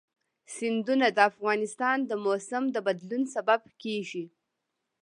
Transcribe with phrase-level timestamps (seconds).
[0.55, 4.25] سیندونه د افغانستان د موسم د بدلون سبب کېږي.